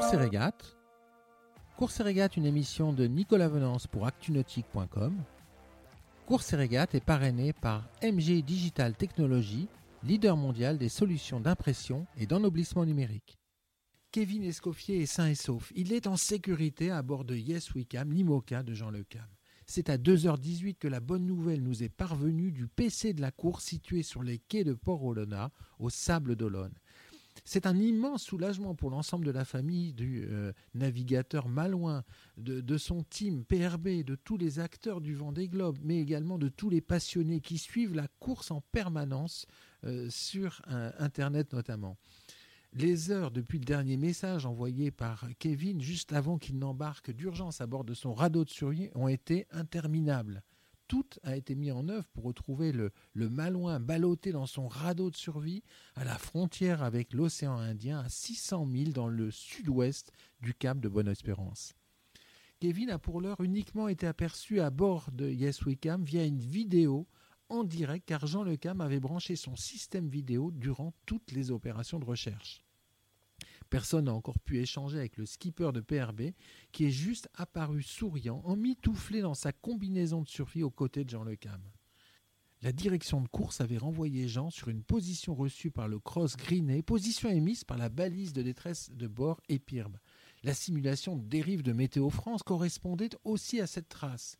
[0.00, 0.76] Course et régate.
[1.76, 5.14] Course régate, une émission de Nicolas Venance pour actunautique.com.
[6.24, 9.68] Course et régate est parrainé par MG Digital Technology,
[10.02, 13.36] leader mondial des solutions d'impression et d'ennoblissement numérique.
[14.10, 15.70] Kevin Escoffier est sain et sauf.
[15.76, 19.28] Il est en sécurité à bord de Yes We Cam, l'IMOCA de Jean Lecam.
[19.66, 23.64] C'est à 2h18 que la bonne nouvelle nous est parvenue du PC de la course
[23.64, 26.72] situé sur les quais de Port-Olona, au Sable d'Olonne.
[27.52, 32.04] C'est un immense soulagement pour l'ensemble de la famille du euh, navigateur malouin,
[32.36, 36.70] de, son team PRB, de tous les acteurs du Vendée Globe, mais également de tous
[36.70, 39.46] les passionnés qui suivent la course en permanence
[39.82, 41.96] euh, sur euh, Internet notamment.
[42.72, 47.66] Les heures depuis le dernier message envoyé par Kevin juste avant qu'il n'embarque d'urgence à
[47.66, 50.44] bord de son radeau de survie ont été interminables
[50.90, 55.14] tout a été mis en œuvre pour retrouver le, malouin ballotté dans son radeau de
[55.14, 55.62] survie
[55.94, 60.10] à la frontière avec l'océan Indien à 600 milles dans le sud-ouest
[60.40, 61.74] du cap de Bonne-Espérance.
[62.58, 65.60] Kevin a pour l'heure uniquement été aperçu à bord de Yes
[66.00, 67.06] via une vidéo
[67.50, 72.04] en direct car Jean Lecam avait branché son système vidéo durant toutes les opérations de
[72.04, 72.64] recherche.
[73.70, 76.32] Personne n'a encore pu échanger avec le skipper de PRB,
[76.72, 81.22] qui est juste apparu souriant, emmitouflé dans sa combinaison de survie aux côtés de Jean
[81.22, 81.62] Lecam.
[82.62, 86.82] La direction de course avait renvoyé Jean sur une position reçue par le cross greené,
[86.82, 89.98] position émise par la balise de détresse de bord Epirbe.
[90.42, 94.36] La simulation de dérive de Météo France correspondait aussi à cette trace.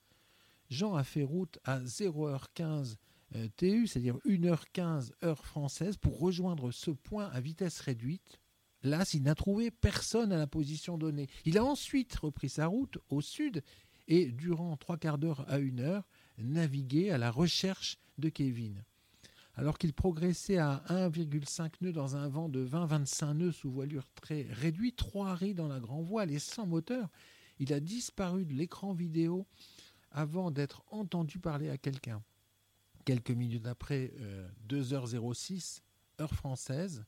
[0.71, 2.97] Jean a fait route à 0h15
[3.37, 8.41] euh, TU, c'est-à-dire 1h15 heure française, pour rejoindre ce point à vitesse réduite
[8.83, 11.29] Là, s'il n'a trouvé personne à la position donnée.
[11.45, 13.63] Il a ensuite repris sa route au sud
[14.09, 18.83] et, durant trois quarts d'heure à une heure, navigué à la recherche de Kevin.
[19.55, 24.47] Alors qu'il progressait à 1,5 nœuds dans un vent de 20-25 nœuds sous voilure très
[24.51, 27.11] réduite, trois riz dans la grand voile et sans moteur,
[27.59, 29.47] il a disparu de l'écran vidéo
[30.13, 32.23] avant d'être entendu parler à quelqu'un.
[33.05, 34.13] Quelques minutes après,
[34.69, 37.05] 2h06, euh, heure française,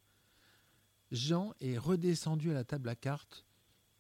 [1.13, 3.45] Jean est redescendu à la table à cartes,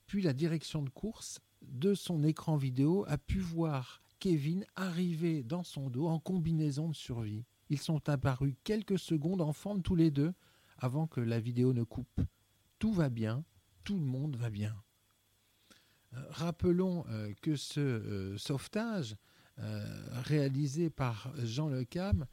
[0.06, 5.62] puis la direction de course de son écran vidéo a pu voir Kevin arriver dans
[5.62, 7.44] son dos en combinaison de survie.
[7.68, 10.32] Ils sont apparus quelques secondes en forme tous les deux
[10.78, 12.20] avant que la vidéo ne coupe.
[12.78, 13.44] Tout va bien,
[13.84, 14.74] tout le monde va bien.
[16.14, 19.16] Euh, rappelons euh, que ce euh, sauvetage
[20.24, 22.26] réalisé par Jean Lecam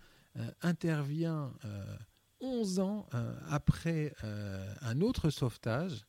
[0.62, 1.54] intervient
[2.42, 6.06] 11 ans euh, après euh, un autre sauvetage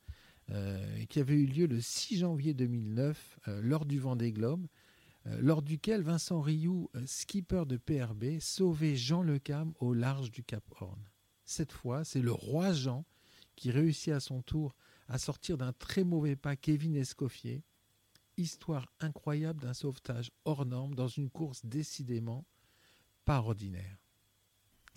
[0.51, 4.67] euh, qui avait eu lieu le 6 janvier 2009 lors du Vendée Globe,
[5.25, 11.01] lors duquel Vincent Rioux, skipper de PRB, sauvait Jean Lecam au large du Cap Horn.
[11.45, 13.05] Cette fois, c'est le roi Jean
[13.55, 14.75] qui réussit à son tour
[15.09, 17.63] à sortir d'un très mauvais pas Kevin Escoffier.
[18.37, 22.47] Histoire incroyable d'un sauvetage hors norme dans une course décidément
[23.25, 23.99] pas ordinaire.